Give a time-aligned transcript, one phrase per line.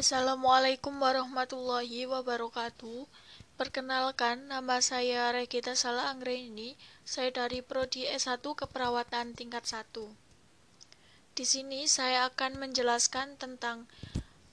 [0.00, 3.04] Assalamualaikum warahmatullahi wabarakatuh.
[3.60, 6.72] Perkenalkan, nama saya Regita Sala Anggreni.
[7.04, 9.92] Saya dari Prodi S1 Keperawatan tingkat 1.
[11.36, 13.92] Di sini saya akan menjelaskan tentang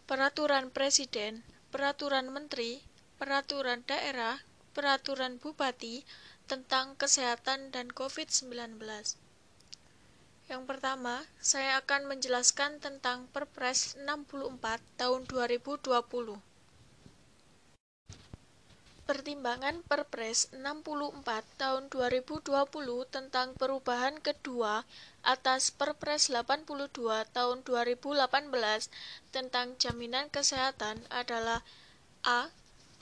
[0.04, 2.84] peraturan presiden, peraturan menteri,
[3.16, 4.44] peraturan daerah,
[4.76, 6.04] peraturan bupati
[6.52, 8.84] tentang kesehatan dan COVID-19.
[10.48, 16.40] Yang pertama, saya akan menjelaskan tentang Perpres 64 tahun 2020.
[19.08, 22.44] Pertimbangan Perpres 64 tahun 2020
[23.12, 24.88] tentang perubahan kedua
[25.20, 26.96] atas Perpres 82
[27.36, 28.24] tahun 2018
[29.36, 31.60] tentang jaminan kesehatan adalah
[32.24, 32.52] A.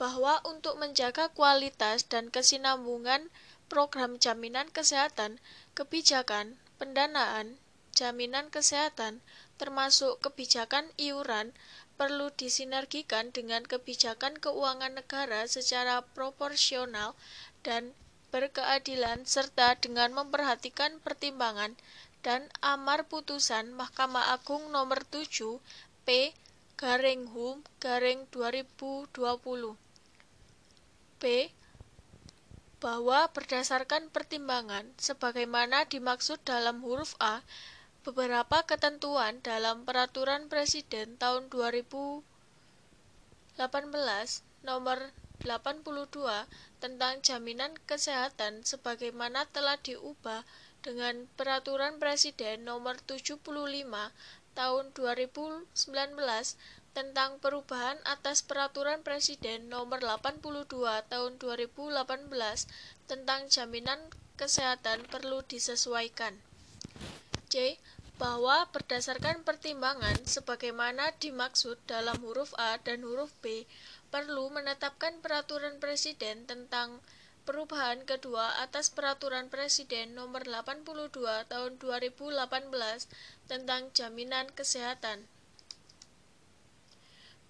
[0.02, 3.30] Bahwa untuk menjaga kualitas dan kesinambungan
[3.66, 5.38] program jaminan kesehatan,
[5.74, 7.58] kebijakan, pendanaan,
[7.96, 9.24] jaminan kesehatan,
[9.56, 11.56] termasuk kebijakan iuran,
[11.96, 17.16] perlu disinergikan dengan kebijakan keuangan negara secara proporsional
[17.64, 17.96] dan
[18.28, 21.72] berkeadilan serta dengan memperhatikan pertimbangan
[22.20, 25.56] dan amar putusan Mahkamah Agung nomor 7
[26.04, 26.36] P
[26.76, 29.08] garing HUM garing 2020
[31.16, 31.24] B
[32.76, 37.40] bahwa berdasarkan pertimbangan sebagaimana dimaksud dalam huruf A,
[38.06, 42.22] beberapa ketentuan dalam Peraturan Presiden tahun 2018
[44.62, 44.98] nomor
[45.42, 46.12] 82
[46.78, 50.46] tentang jaminan kesehatan sebagaimana telah diubah
[50.86, 53.42] dengan Peraturan Presiden nomor 75
[54.54, 55.66] tahun 2019
[56.96, 60.64] tentang perubahan atas Peraturan Presiden Nomor 82
[61.12, 61.92] Tahun 2018
[63.04, 64.00] tentang jaminan
[64.40, 66.40] kesehatan perlu disesuaikan.
[67.52, 67.76] C.
[68.16, 73.68] Bahwa berdasarkan pertimbangan sebagaimana dimaksud dalam huruf A dan huruf B,
[74.08, 77.04] perlu menetapkan Peraturan Presiden tentang
[77.44, 81.12] perubahan kedua atas Peraturan Presiden Nomor 82
[81.44, 82.32] Tahun 2018
[83.52, 85.28] tentang jaminan kesehatan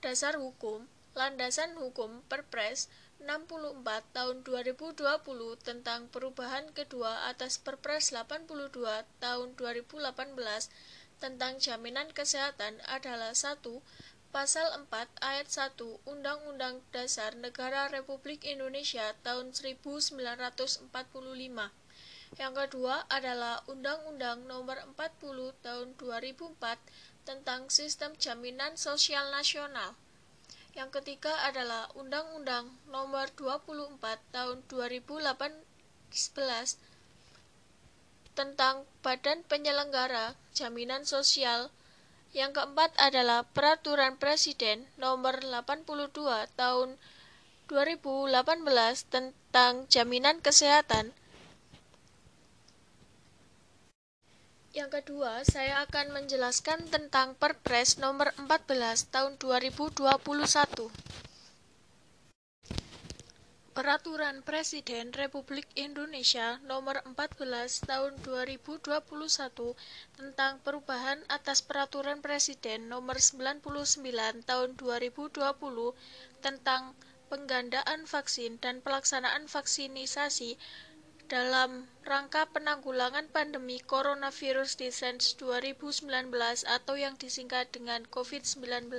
[0.07, 0.87] Dasar Hukum,
[1.19, 2.87] Landasan Hukum Perpres
[3.19, 3.83] 64
[4.15, 5.03] tahun 2020
[5.67, 8.71] tentang perubahan kedua atas Perpres 82
[9.19, 9.99] tahun 2018
[11.19, 13.59] tentang jaminan kesehatan adalah 1.
[14.31, 15.75] Pasal 4 ayat 1
[16.07, 20.87] Undang-Undang Dasar Negara Republik Indonesia tahun 1945.
[22.39, 29.99] Yang kedua adalah Undang-Undang Nomor 40 Tahun 2004 tentang Sistem Jaminan Sosial Nasional.
[30.79, 33.99] Yang ketiga adalah Undang-Undang Nomor 24
[34.31, 35.19] Tahun 2018
[38.39, 41.75] tentang Badan Penyelenggara Jaminan Sosial.
[42.31, 46.15] Yang keempat adalah Peraturan Presiden Nomor 82
[46.55, 46.95] Tahun
[47.67, 48.31] 2018
[49.11, 51.11] tentang Jaminan Kesehatan
[54.77, 60.05] Yang kedua, saya akan menjelaskan tentang Perpres nomor 14 tahun 2021.
[63.73, 69.01] Peraturan Presiden Republik Indonesia Nomor 14 Tahun 2021
[70.13, 73.65] tentang perubahan atas Peraturan Presiden Nomor 99
[74.45, 75.41] Tahun 2020
[76.45, 76.93] tentang
[77.33, 80.61] penggandaan vaksin dan pelaksanaan vaksinisasi
[81.27, 86.07] dalam rangka penanggulangan pandemi coronavirus di SARS 2019
[86.63, 88.95] atau yang disingkat dengan COVID-19.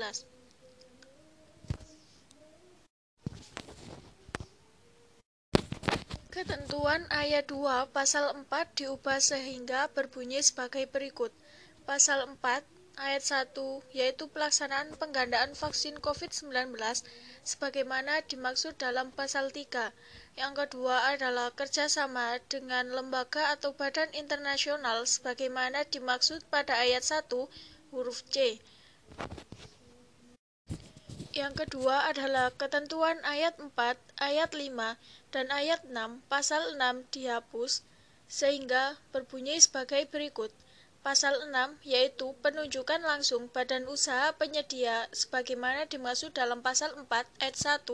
[6.27, 11.33] Ketentuan ayat 2 pasal 4 diubah sehingga berbunyi sebagai berikut.
[11.87, 13.53] Pasal 4 ayat 1
[13.93, 16.73] yaitu pelaksanaan penggandaan vaksin COVID-19
[17.45, 19.93] sebagaimana dimaksud dalam pasal 3
[20.37, 27.25] yang kedua adalah kerjasama dengan lembaga atau badan internasional sebagaimana dimaksud pada ayat 1
[27.89, 28.61] huruf C.
[31.33, 33.73] Yang kedua adalah ketentuan ayat 4,
[34.17, 34.97] ayat 5,
[35.33, 37.85] dan ayat 6, pasal 6 dihapus,
[38.25, 40.49] sehingga berbunyi sebagai berikut.
[41.07, 47.07] Pasal 6 yaitu penunjukan langsung badan usaha penyedia sebagaimana dimaksud dalam pasal 4
[47.39, 47.87] ayat 1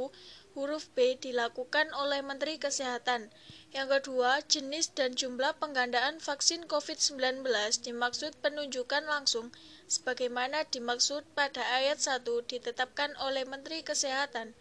[0.57, 3.29] huruf B dilakukan oleh Menteri Kesehatan.
[3.69, 7.45] Yang kedua, jenis dan jumlah penggandaan vaksin COVID-19
[7.85, 9.53] dimaksud penunjukan langsung
[9.85, 14.57] sebagaimana dimaksud pada ayat 1 ditetapkan oleh Menteri Kesehatan.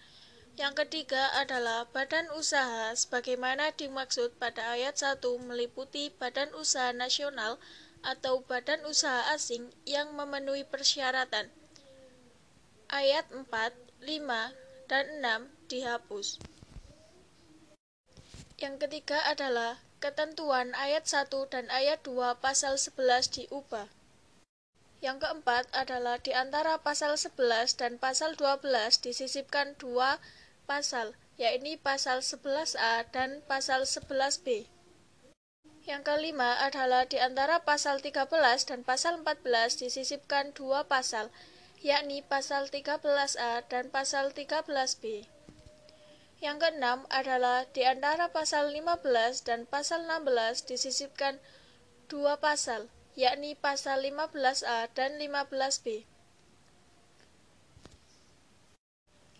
[0.61, 7.57] Yang ketiga adalah badan usaha sebagaimana dimaksud pada ayat 1 meliputi badan usaha nasional
[8.03, 11.51] atau badan usaha asing yang memenuhi persyaratan
[12.93, 13.49] ayat 4,
[14.05, 14.53] 5,
[14.91, 16.37] dan 6 dihapus.
[18.61, 23.89] Yang ketiga adalah ketentuan ayat 1 dan ayat 2 pasal 11 diubah.
[25.03, 30.23] Yang keempat adalah di antara pasal 11 dan pasal 12 disisipkan dua
[30.63, 34.71] pasal, yakni pasal 11A dan pasal 11B.
[35.83, 38.31] Yang kelima adalah di antara pasal 13
[38.71, 41.27] dan pasal 14 disisipkan dua pasal,
[41.83, 45.27] yakni pasal 13A dan pasal 13B.
[46.39, 51.43] Yang keenam adalah di antara pasal 15 dan pasal 16 disisipkan
[52.07, 52.87] dua pasal,
[53.19, 56.07] yakni pasal 15A dan 15B.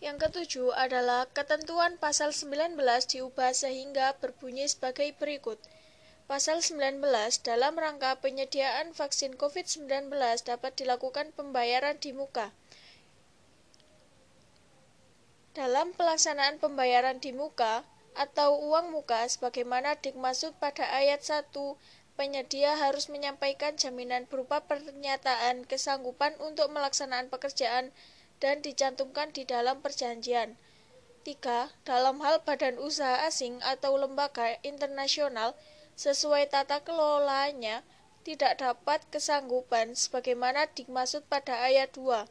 [0.03, 2.75] Yang ketujuh adalah ketentuan pasal 19
[3.07, 5.55] diubah sehingga berbunyi sebagai berikut.
[6.23, 7.03] Pasal 19
[7.43, 10.07] dalam rangka penyediaan vaksin COVID-19
[10.47, 12.55] dapat dilakukan pembayaran di muka.
[15.51, 17.83] Dalam pelaksanaan pembayaran di muka
[18.15, 21.51] atau uang muka sebagaimana dimaksud pada ayat 1
[22.15, 27.91] penyedia harus menyampaikan jaminan berupa pernyataan kesanggupan untuk melaksanakan pekerjaan
[28.39, 30.55] dan dicantumkan di dalam perjanjian.
[31.27, 31.67] 3.
[31.83, 35.55] Dalam hal badan usaha asing atau lembaga internasional
[35.93, 37.85] sesuai tata kelolanya
[38.23, 42.25] tidak dapat kesanggupan sebagaimana dimaksud pada ayat 2.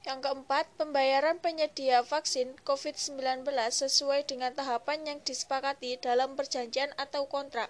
[0.00, 7.68] Yang keempat, pembayaran penyedia vaksin COVID-19 sesuai dengan tahapan yang disepakati dalam perjanjian atau kontrak.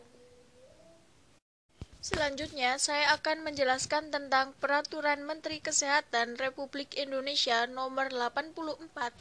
[2.00, 9.12] Selanjutnya, saya akan menjelaskan tentang Peraturan Menteri Kesehatan Republik Indonesia Nomor 84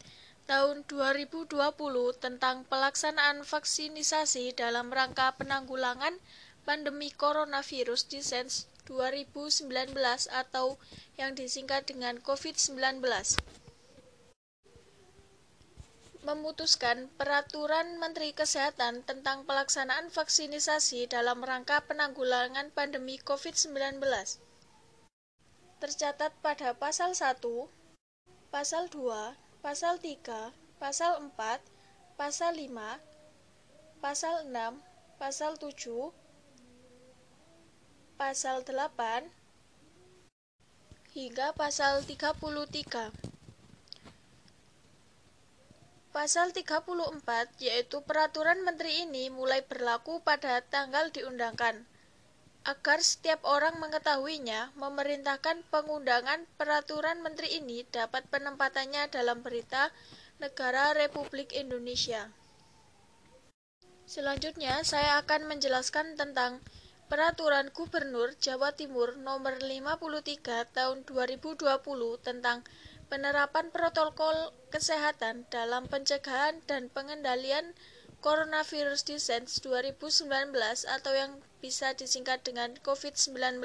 [0.50, 1.46] Tahun 2020
[2.18, 6.18] tentang pelaksanaan vaksinisasi dalam rangka penanggulangan
[6.66, 9.70] pandemi coronavirus Disease 2019
[10.34, 10.82] atau
[11.22, 12.98] yang disingkat dengan COVID-19
[16.26, 24.02] memutuskan Peraturan Menteri Kesehatan tentang pelaksanaan vaksinisasi dalam rangka penanggulangan pandemi COVID-19.
[25.78, 27.38] Tercatat pada pasal 1,
[28.50, 31.36] pasal 2, pasal 3, pasal 4,
[32.16, 32.72] pasal 5,
[34.00, 34.80] pasal 6,
[35.20, 36.16] pasal 7,
[38.16, 39.28] pasal 8,
[41.12, 43.12] hingga pasal 33.
[46.16, 51.84] Pasal 34 yaitu peraturan menteri ini mulai berlaku pada tanggal diundangkan.
[52.70, 59.90] Agar setiap orang mengetahuinya, memerintahkan pengundangan peraturan menteri ini dapat penempatannya dalam berita
[60.38, 62.30] Negara Republik Indonesia.
[64.06, 66.62] Selanjutnya, saya akan menjelaskan tentang
[67.10, 71.66] Peraturan Gubernur Jawa Timur Nomor 53 Tahun 2020
[72.22, 72.62] tentang
[73.10, 77.74] penerapan protokol kesehatan dalam pencegahan dan pengendalian
[78.22, 80.30] coronavirus disease 2019
[80.86, 83.60] atau yang bisa disingkat dengan COVID-19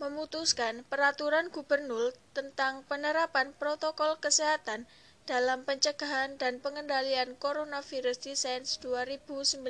[0.00, 4.88] memutuskan peraturan gubernur tentang penerapan protokol kesehatan
[5.28, 9.60] dalam pencegahan dan pengendalian coronavirus disease 2019.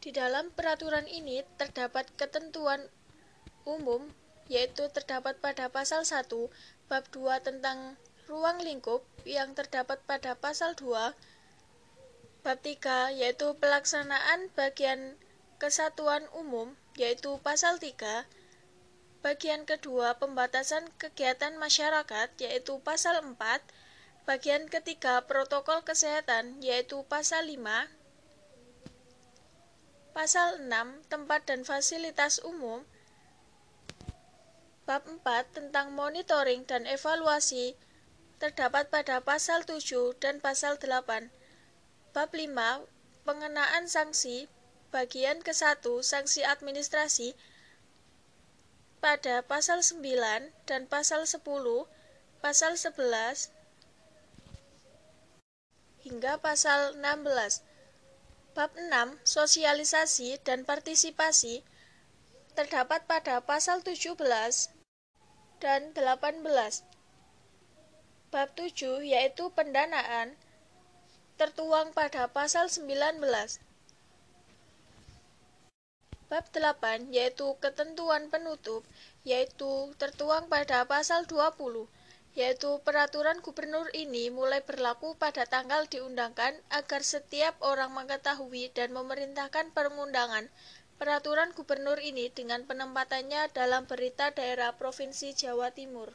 [0.00, 2.80] Di dalam peraturan ini terdapat ketentuan
[3.68, 4.08] umum
[4.48, 6.28] yaitu terdapat pada pasal 1
[6.88, 7.96] bab 2 tentang
[8.28, 11.12] ruang lingkup yang terdapat pada pasal 2
[12.44, 15.16] bab 3 yaitu pelaksanaan bagian
[15.56, 17.96] kesatuan umum yaitu pasal 3
[19.24, 23.40] bagian kedua pembatasan kegiatan masyarakat yaitu pasal 4
[24.28, 28.04] bagian ketiga protokol kesehatan yaitu pasal 5
[30.14, 32.86] pasal 6 tempat dan fasilitas umum.
[34.86, 37.74] Bab 4 tentang monitoring dan evaluasi
[38.38, 41.34] terdapat pada pasal 7 dan pasal 8.
[42.14, 42.46] Bab 5
[43.26, 44.46] pengenaan sanksi
[44.94, 47.34] bagian ke-1 sanksi administrasi
[49.02, 49.98] pada pasal 9
[50.62, 51.42] dan pasal 10,
[52.38, 53.50] pasal 11
[56.06, 57.66] hingga pasal 16.
[58.54, 61.66] Bab 6 sosialisasi dan partisipasi
[62.54, 64.14] terdapat pada pasal 17
[65.58, 66.46] dan 18.
[68.30, 70.38] Bab 7 yaitu pendanaan
[71.34, 73.18] tertuang pada pasal 19.
[76.30, 78.86] Bab 8 yaitu ketentuan penutup
[79.26, 81.90] yaitu tertuang pada pasal 20
[82.38, 89.70] yaitu peraturan gubernur ini mulai berlaku pada tanggal diundangkan agar setiap orang mengetahui dan memerintahkan
[89.74, 90.46] pengundangan
[90.98, 96.14] peraturan gubernur ini dengan penempatannya dalam berita daerah Provinsi Jawa Timur.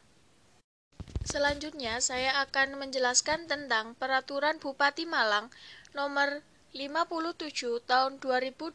[1.30, 5.54] Selanjutnya, saya akan menjelaskan tentang Peraturan Bupati Malang
[5.94, 6.42] nomor
[6.74, 8.74] 57 tahun 2020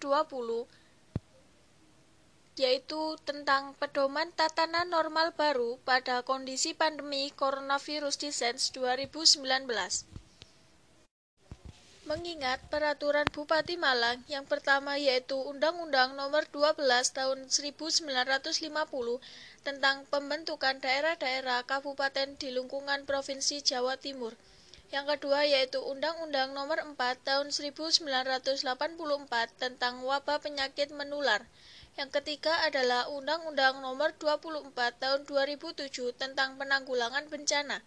[2.54, 9.42] yaitu tentang pedoman tatanan normal baru pada kondisi pandemi coronavirus Disease 2019.
[12.06, 16.78] Mengingat peraturan Bupati Malang yang pertama yaitu Undang-Undang Nomor 12
[17.11, 18.62] Tahun 1950
[19.64, 24.37] tentang pembentukan daerah-daerah kabupaten di lingkungan Provinsi Jawa Timur.
[24.92, 26.94] Yang kedua yaitu Undang-Undang Nomor 4
[27.25, 28.62] Tahun 1984
[29.56, 31.49] tentang wabah penyakit menular.
[31.97, 37.80] Yang ketiga adalah Undang-Undang Nomor 24 Tahun 2007 tentang penanggulangan bencana.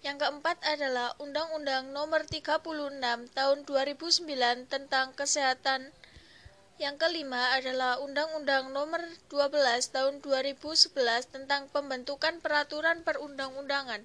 [0.00, 2.64] Yang keempat adalah Undang-Undang Nomor 36
[3.36, 5.92] Tahun 2009 tentang Kesehatan.
[6.74, 8.98] Yang kelima adalah Undang-Undang Nomor
[9.30, 10.90] 12 Tahun 2011
[11.30, 14.02] tentang Pembentukan Peraturan Perundang-undangan.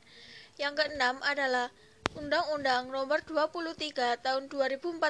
[0.61, 1.73] Yang keenam adalah
[2.13, 5.01] Undang-Undang Nomor 23 Tahun 2014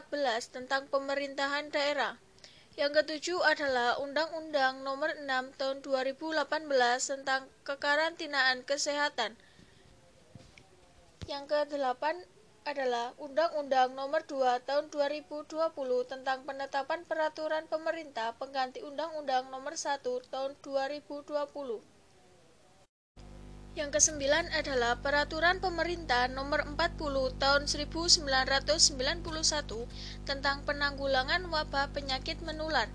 [0.55, 2.15] tentang Pemerintahan Daerah.
[2.79, 6.47] Yang ketujuh adalah Undang-Undang Nomor 6 Tahun 2018
[7.11, 9.35] tentang Kekarantinaan Kesehatan.
[11.27, 15.47] Yang ke-8 adalah Undang-Undang Nomor 2 Tahun 2020
[16.07, 21.99] tentang penetapan peraturan pemerintah pengganti Undang-Undang Nomor 1 Tahun 2020.
[23.77, 28.27] Yang kesembilan adalah Peraturan Pemerintah Nomor 40 Tahun 1991
[30.27, 32.89] tentang penanggulangan wabah penyakit menular.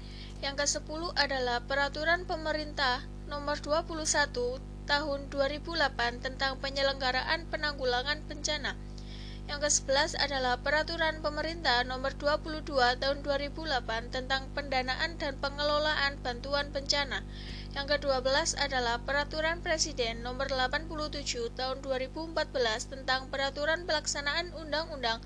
[0.44, 8.76] Yang kesepuluh adalah Peraturan Pemerintah Nomor 21 tahun 2008 tentang penyelenggaraan penanggulangan bencana.
[9.45, 12.65] Yang ke-11 adalah Peraturan Pemerintah Nomor 22
[12.97, 17.21] Tahun 2008 tentang pendanaan dan pengelolaan bantuan bencana.
[17.77, 20.89] Yang ke-12 adalah Peraturan Presiden Nomor 87
[21.61, 22.33] Tahun 2014
[22.89, 25.21] tentang Peraturan Pelaksanaan Undang-Undang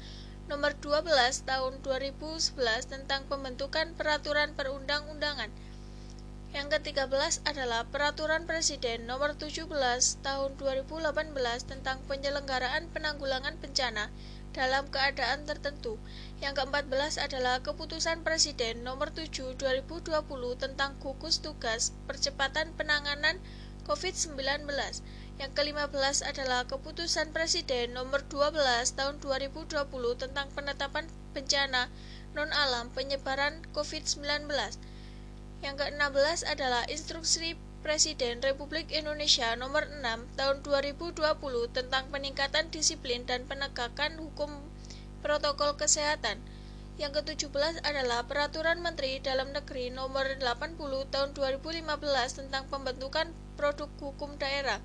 [0.51, 2.59] Nomor 12 Tahun 2011
[2.91, 5.53] tentang pembentukan peraturan perundang-undangan.
[6.49, 9.69] Yang ke-13 adalah Peraturan Presiden Nomor 17
[10.25, 11.37] Tahun 2018
[11.69, 14.09] tentang penyelenggaraan penanggulangan bencana
[14.57, 16.01] dalam keadaan tertentu.
[16.41, 20.09] Yang ke-14 adalah Keputusan Presiden Nomor 7 2020
[20.57, 23.37] tentang gugus tugas percepatan penanganan
[23.85, 24.41] COVID-19.
[25.37, 28.57] Yang ke-15 adalah Keputusan Presiden Nomor 12
[28.97, 29.85] Tahun 2020
[30.17, 31.93] tentang penetapan bencana
[32.33, 34.49] non-alam penyebaran COVID-19.
[35.59, 41.19] Yang ke-16 adalah Instruksi Presiden Republik Indonesia Nomor 6 Tahun 2020
[41.75, 44.55] tentang peningkatan disiplin dan penegakan hukum
[45.19, 46.39] protokol kesehatan.
[46.99, 50.79] Yang ke-17 adalah Peraturan Menteri Dalam Negeri Nomor 80
[51.11, 51.83] Tahun 2015
[52.39, 53.27] tentang pembentukan
[53.59, 54.79] produk hukum daerah.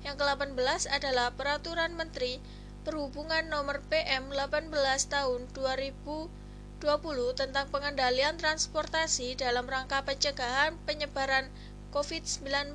[0.00, 2.40] Yang ke-18 adalah Peraturan Menteri
[2.88, 4.72] Perhubungan Nomor PM 18
[5.12, 6.39] Tahun 2000
[6.80, 11.52] 20 tentang pengendalian transportasi dalam rangka pencegahan penyebaran
[11.92, 12.72] COVID-19.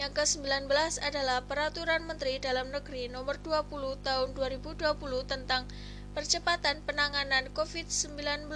[0.00, 0.72] Yang ke-19
[1.04, 4.96] adalah Peraturan Menteri Dalam Negeri Nomor 20 Tahun 2020
[5.28, 5.68] tentang
[6.16, 8.48] percepatan penanganan COVID-19.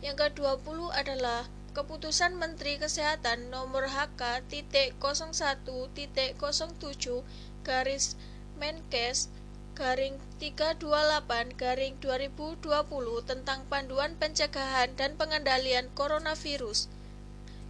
[0.00, 6.38] Yang ke-20 adalah Keputusan Menteri Kesehatan Nomor HK.01.07
[7.66, 8.14] garis
[8.54, 9.26] Menkes
[9.74, 12.62] garing 328 garing 2020
[13.26, 16.86] tentang panduan pencegahan dan pengendalian coronavirus.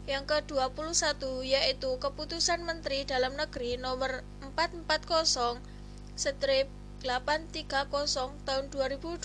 [0.05, 5.65] Yang ke-21 yaitu Keputusan Menteri Dalam Negeri nomor 440
[6.13, 6.69] strip
[7.05, 9.21] 830 tahun 2020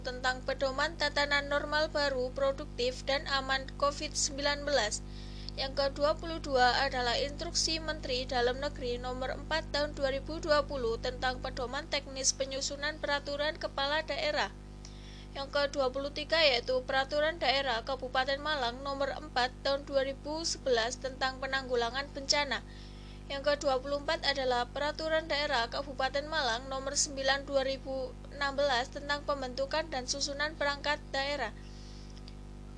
[0.00, 4.64] tentang pedoman tatanan normal baru produktif dan aman COVID-19
[5.60, 10.48] yang ke-22 adalah Instruksi Menteri Dalam Negeri Nomor 4 Tahun 2020
[11.04, 14.48] tentang pedoman teknis penyusunan peraturan kepala daerah.
[15.36, 20.64] Yang ke-23 yaitu Peraturan Daerah Kabupaten Malang Nomor 4 Tahun 2011
[20.96, 22.64] tentang penanggulangan bencana.
[23.28, 31.04] Yang ke-24 adalah Peraturan Daerah Kabupaten Malang Nomor 9 2016 tentang pembentukan dan susunan perangkat
[31.12, 31.52] daerah.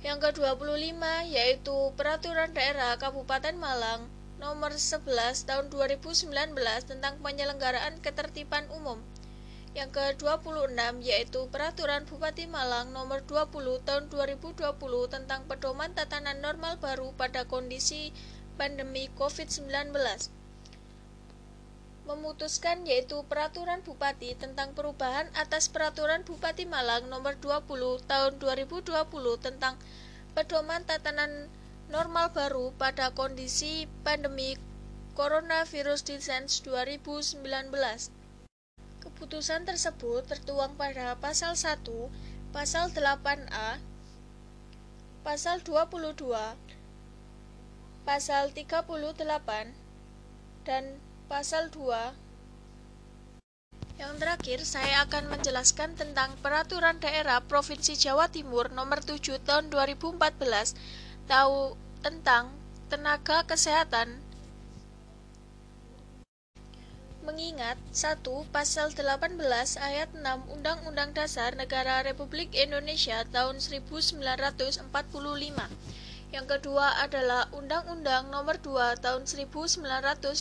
[0.03, 0.99] Yang ke-25
[1.31, 5.07] yaitu Peraturan Daerah Kabupaten Malang Nomor 11
[5.47, 6.27] Tahun 2019
[6.83, 8.99] tentang penyelenggaraan ketertiban umum.
[9.71, 10.75] Yang ke-26
[11.07, 13.55] yaitu Peraturan Bupati Malang Nomor 20
[13.87, 14.75] Tahun 2020
[15.07, 18.11] tentang pedoman tatanan normal baru pada kondisi
[18.59, 19.95] pandemi COVID-19
[22.03, 28.91] memutuskan yaitu Peraturan Bupati tentang perubahan atas Peraturan Bupati Malang Nomor 20 Tahun 2020
[29.39, 29.79] tentang
[30.35, 31.47] pedoman tatanan
[31.87, 34.59] normal baru pada kondisi pandemi
[35.13, 37.45] Coronavirus Disease 2019.
[38.99, 41.85] Keputusan tersebut tertuang pada pasal 1,
[42.49, 43.77] pasal 8A,
[45.21, 46.33] pasal 22,
[48.03, 49.77] pasal 38,
[50.65, 51.02] dan
[51.33, 52.13] pasal 2
[53.97, 60.21] yang terakhir, saya akan menjelaskan tentang Peraturan Daerah Provinsi Jawa Timur Nomor 7 Tahun 2014
[61.25, 61.73] tahu
[62.05, 62.53] tentang
[62.93, 64.21] tenaga kesehatan
[67.25, 68.21] mengingat 1.
[68.53, 69.33] Pasal 18
[69.81, 74.85] ayat 6 Undang-Undang Dasar Negara Republik Indonesia tahun 1945
[76.33, 80.33] yang kedua adalah Undang-Undang Nomor 2 Tahun 1950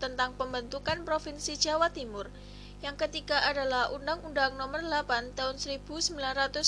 [0.00, 2.32] tentang Pembentukan Provinsi Jawa Timur
[2.80, 6.64] yang ketiga adalah Undang-Undang Nomor 8 Tahun 1999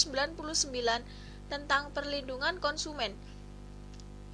[1.49, 3.16] tentang Perlindungan Konsumen.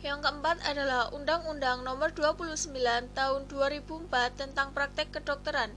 [0.02, 2.74] Yang keempat adalah Undang-Undang Nomor 29
[3.14, 5.70] Tahun 2004 tentang Praktek Kedokteran.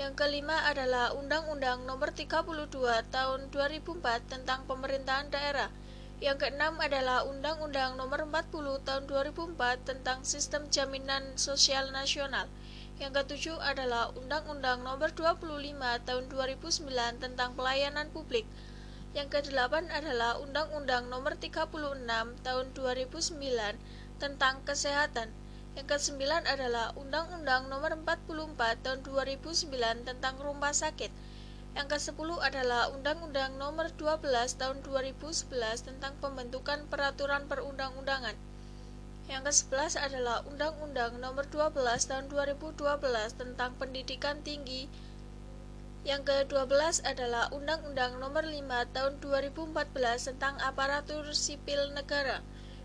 [0.00, 2.40] Yang kelima adalah Undang-Undang Nomor 32
[3.12, 5.68] Tahun 2004 tentang Pemerintahan Daerah.
[6.22, 12.46] Yang keenam adalah Undang-Undang Nomor 40 Tahun 2004 tentang Sistem Jaminan Sosial Nasional.
[13.02, 15.42] Yang ketujuh adalah Undang-Undang Nomor 25
[16.06, 18.46] Tahun 2009 tentang Pelayanan Publik.
[19.10, 21.66] Yang kedelapan adalah Undang-Undang Nomor 36
[22.46, 23.74] Tahun 2009
[24.22, 25.34] tentang Kesehatan.
[25.74, 31.10] Yang kesembilan adalah Undang-Undang Nomor 44 Tahun 2009 tentang Rumah Sakit.
[31.74, 34.22] Yang ke-10 adalah Undang-Undang Nomor 12
[34.62, 35.50] Tahun 2011
[35.82, 38.38] tentang Pembentukan Peraturan Perundang-undangan.
[39.26, 41.74] Yang ke-11 adalah Undang-Undang Nomor 12
[42.06, 42.78] Tahun 2012
[43.34, 44.86] tentang Pendidikan Tinggi.
[46.06, 52.38] Yang ke-12 adalah Undang-Undang Nomor 5 Tahun 2014 tentang Aparatur Sipil Negara.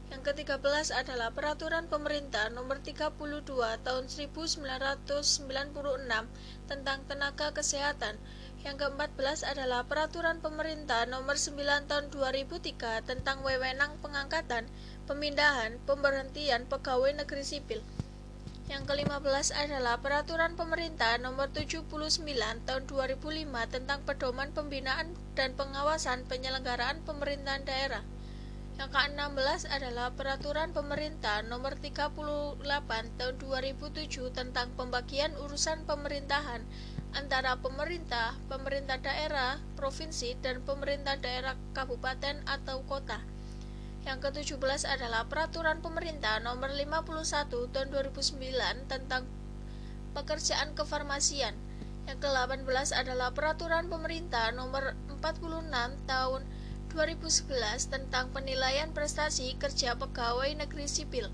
[0.09, 3.13] Yang ke-13 adalah Peraturan Pemerintah Nomor 32
[3.85, 5.37] Tahun 1996
[6.65, 8.17] tentang Tenaga Kesehatan.
[8.59, 14.67] Yang ke-14 adalah Peraturan Pemerintah Nomor 9 Tahun 2003 tentang Wewenang Pengangkatan
[15.07, 17.79] pemindahan, pemberhentian pegawai negeri sipil.
[18.67, 21.87] Yang ke-15 adalah Peraturan Pemerintah Nomor 79
[22.67, 28.03] Tahun 2005 tentang Pedoman Pembinaan dan Pengawasan Penyelenggaraan Pemerintahan Daerah.
[28.79, 32.63] Yang ke-16 adalah Peraturan Pemerintah Nomor 38
[33.19, 36.63] Tahun 2007 tentang Pembagian Urusan Pemerintahan
[37.11, 43.19] antara pemerintah, pemerintah daerah, provinsi, dan pemerintah daerah kabupaten atau kota.
[44.07, 49.27] Yang ke-17 adalah Peraturan Pemerintah Nomor 51 Tahun 2009 tentang
[50.15, 51.51] Pekerjaan Kefarmasian.
[52.07, 55.67] Yang ke-18 adalah Peraturan Pemerintah Nomor 46
[56.07, 56.41] Tahun
[56.91, 61.29] 2011 tentang penilaian prestasi kerja pegawai negeri sipil.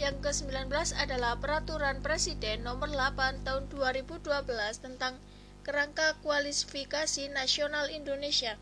[0.00, 4.24] Yang ke-19 adalah Peraturan Presiden Nomor 8 Tahun 2012
[4.80, 5.20] tentang
[5.62, 8.58] Kerangka Kualifikasi Nasional Indonesia.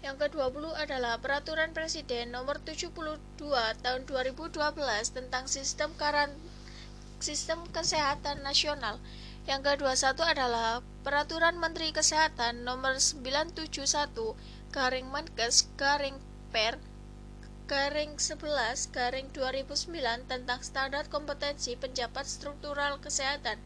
[0.00, 2.94] Yang ke-20 adalah Peraturan Presiden Nomor 72
[3.82, 4.54] Tahun 2012
[5.10, 6.30] tentang Sistem Karan
[7.18, 9.02] Sistem Kesehatan Nasional.
[9.50, 16.20] Yang ke-21 adalah Peraturan Menteri Kesehatan Nomor 971 Garing Menkes Garing
[16.52, 16.76] Per
[17.64, 23.56] Garing 11 Garing 2009 tentang standar kompetensi penjabat struktural kesehatan.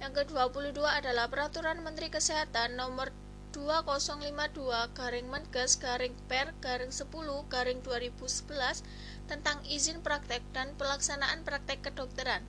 [0.00, 3.12] Yang ke-22 adalah Peraturan Menteri Kesehatan Nomor
[3.52, 7.04] 2052 garing Menkes garing Per garing 10
[7.52, 8.80] garing 2011
[9.28, 12.40] tentang izin praktek dan pelaksanaan praktek kedokteran.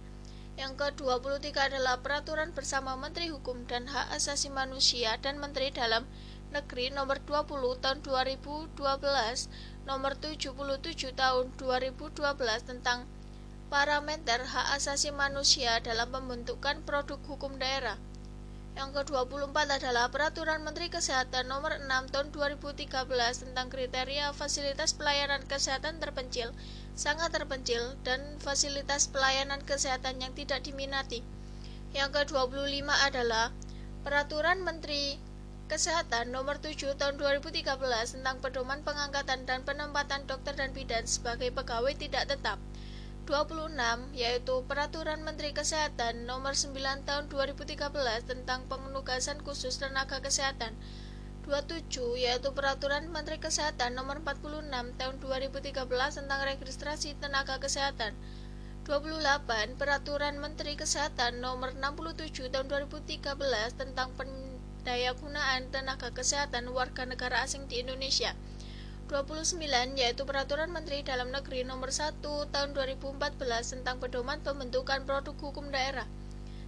[0.55, 6.07] Yang ke-23 adalah Peraturan Bersama Menteri Hukum dan Hak Asasi Manusia dan Menteri Dalam
[6.55, 8.79] Nomor 20 Tahun 2012
[9.83, 12.15] Nomor 77 Tahun 2012
[12.63, 13.03] tentang
[13.67, 17.99] parameter hak asasi manusia dalam pembentukan produk hukum daerah.
[18.79, 22.87] Yang ke-24 adalah Peraturan Menteri Kesehatan Nomor 6 Tahun 2013
[23.43, 26.55] tentang kriteria fasilitas pelayanan kesehatan terpencil,
[26.95, 31.19] sangat terpencil, dan fasilitas pelayanan kesehatan yang tidak diminati.
[31.91, 33.51] Yang ke-25 adalah
[34.07, 35.17] Peraturan Menteri
[35.65, 37.65] Kesehatan Nomor 7 Tahun 2013
[38.13, 42.61] tentang pedoman pengangkatan dan penempatan dokter dan bidan sebagai pegawai tidak tetap.
[43.25, 43.73] 26
[44.13, 46.77] yaitu Peraturan Menteri Kesehatan Nomor 9
[47.09, 47.81] Tahun 2013
[48.29, 50.77] tentang penugasan khusus tenaga kesehatan
[51.49, 51.89] 27
[52.21, 55.81] yaitu Peraturan Menteri Kesehatan Nomor 46 Tahun 2013
[56.21, 58.13] tentang registrasi tenaga kesehatan
[58.85, 64.13] 28 Peraturan Menteri Kesehatan Nomor 67 Tahun 2013 tentang
[64.85, 68.37] pendayagunaan tenaga kesehatan warga negara asing di Indonesia
[69.09, 69.57] 29
[69.97, 73.33] yaitu Peraturan Menteri Dalam Negeri Nomor 1 Tahun 2014
[73.65, 76.05] tentang pedoman pembentukan produk hukum daerah.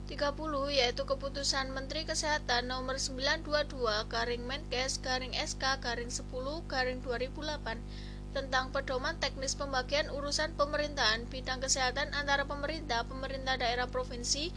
[0.10, 0.34] 30
[0.74, 6.26] yaitu Keputusan Menteri Kesehatan Nomor 922 Garing Menkes Garing SK Garing 10
[6.66, 14.50] Garing 2008 tentang pedoman teknis pembagian urusan pemerintahan bidang kesehatan antara pemerintah, pemerintah daerah provinsi,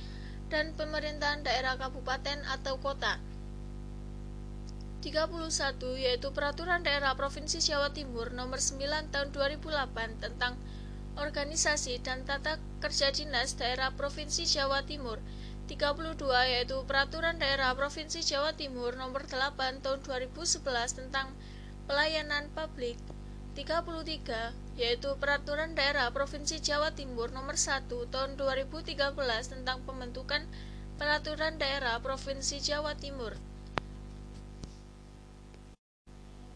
[0.49, 3.21] dan pemerintahan daerah kabupaten atau kota.
[5.01, 10.61] 31 yaitu Peraturan Daerah Provinsi Jawa Timur Nomor 9 Tahun 2008 tentang
[11.17, 15.17] organisasi dan tata kerja dinas daerah Provinsi Jawa Timur.
[15.73, 16.21] 32
[16.53, 21.33] yaitu Peraturan Daerah Provinsi Jawa Timur Nomor 8 Tahun 2011 tentang
[21.89, 23.01] pelayanan publik.
[23.57, 29.01] 33 yaitu Peraturan Daerah Provinsi Jawa Timur Nomor 1 Tahun 2013
[29.49, 30.45] tentang pembentukan
[31.01, 33.33] Peraturan Daerah Provinsi Jawa Timur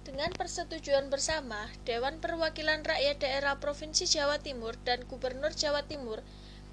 [0.04, 6.20] Dengan persetujuan bersama, Dewan Perwakilan Rakyat Daerah Provinsi Jawa Timur dan Gubernur Jawa Timur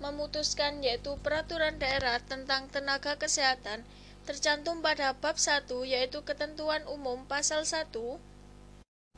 [0.03, 3.87] memutuskan yaitu peraturan daerah tentang tenaga kesehatan
[4.27, 7.87] tercantum pada bab 1 yaitu ketentuan umum pasal 1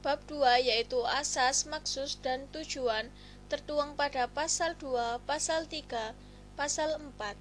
[0.05, 3.09] bab 2 yaitu asas, maksus dan tujuan
[3.49, 6.13] tertuang pada pasal 2, pasal 3,
[6.53, 7.33] pasal 4.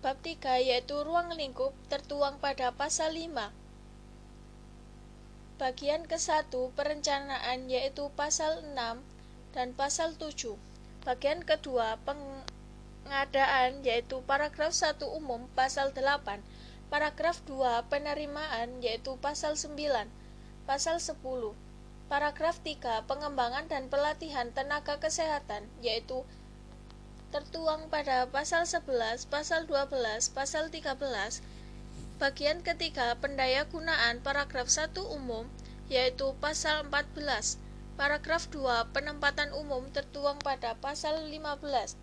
[0.00, 3.63] Bab 3 yaitu ruang lingkup tertuang pada pasal 5
[5.54, 8.74] Bagian ke-1 perencanaan yaitu pasal 6
[9.54, 10.58] dan pasal 7.
[11.06, 16.42] Bagian kedua pengadaan yaitu paragraf 1 umum pasal 8.
[16.90, 19.78] Paragraf 2 penerimaan yaitu pasal 9.
[20.66, 21.22] Pasal 10.
[22.10, 26.26] Paragraf 3 pengembangan dan pelatihan tenaga kesehatan yaitu
[27.30, 31.42] tertuang pada pasal 11, pasal 12, pasal 13
[32.14, 35.50] Bagian ketiga pendaya gunaan paragraf 1 umum
[35.90, 37.58] yaitu pasal 14.
[37.98, 41.98] Paragraf 2 penempatan umum tertuang pada pasal 15.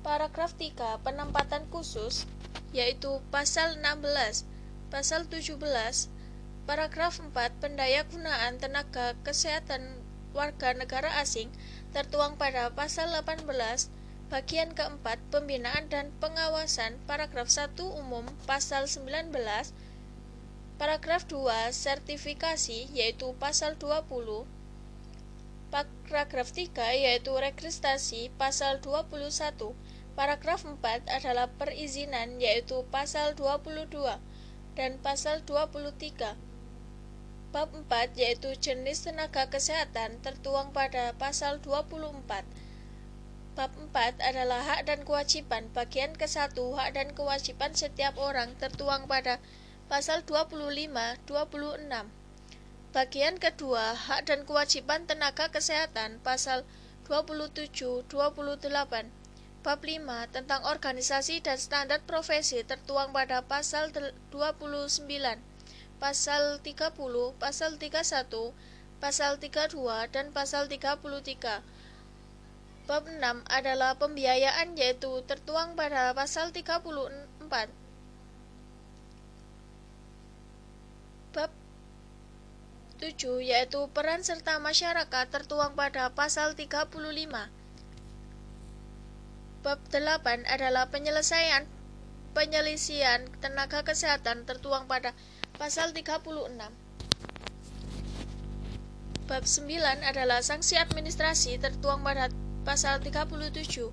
[0.00, 2.24] Paragraf 3 penempatan khusus
[2.72, 4.48] yaitu pasal 16.
[4.88, 5.60] Pasal 17.
[6.64, 10.00] Paragraf 4 pendaya gunaan tenaga kesehatan
[10.32, 11.52] warga negara asing
[11.92, 13.44] tertuang pada pasal 18
[14.32, 19.36] Bagian keempat, pembinaan dan pengawasan, paragraf 1 umum, pasal 19,
[20.80, 24.48] paragraf 2, sertifikasi, yaitu pasal 20,
[25.68, 29.76] paragraf 3, yaitu registrasi, pasal 21,
[30.16, 34.16] paragraf 4 adalah perizinan, yaitu pasal 22,
[34.72, 36.32] dan pasal 23,
[37.52, 42.42] Bab 4 yaitu jenis tenaga kesehatan tertuang pada pasal 24
[43.54, 45.70] Bab 4 adalah hak dan kewajiban.
[45.70, 49.38] Bagian ke-1 hak dan kewajiban setiap orang tertuang pada
[49.86, 50.90] pasal 25,
[51.22, 51.86] 26.
[52.90, 56.66] Bagian kedua, hak dan kewajiban tenaga kesehatan pasal
[57.06, 59.14] 27, 28.
[59.62, 63.94] Bab 5 tentang organisasi dan standar profesi tertuang pada pasal
[64.34, 64.98] 29,
[66.02, 66.90] pasal 30,
[67.38, 68.50] pasal 31,
[68.98, 71.62] pasal 32, dan pasal 33
[72.84, 73.16] Bab 6
[73.48, 76.92] adalah pembiayaan yaitu tertuang pada pasal 34.
[81.32, 81.48] Bab
[83.00, 86.92] 7 yaitu peran serta masyarakat tertuang pada pasal 35.
[89.64, 91.64] Bab 8 adalah penyelesaian
[92.36, 95.16] penyelisian tenaga kesehatan tertuang pada
[95.56, 96.20] pasal 36.
[99.24, 102.28] Bab 9 adalah sanksi administrasi tertuang pada
[102.64, 103.92] Pasal 37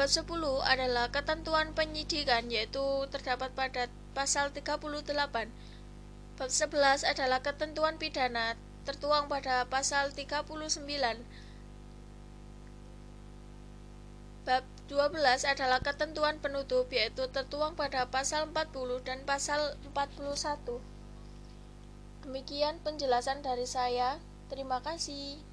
[0.00, 0.24] Bab 10
[0.64, 2.80] adalah ketentuan penyidikan yaitu
[3.12, 4.88] terdapat pada pasal 38.
[6.40, 8.56] Bab 11 adalah ketentuan pidana
[8.88, 10.48] tertuang pada pasal 39.
[14.48, 20.80] Bab 12 adalah ketentuan penutup yaitu tertuang pada pasal 40 dan pasal 41.
[22.24, 24.16] Demikian penjelasan dari saya.
[24.48, 25.49] Terima kasih.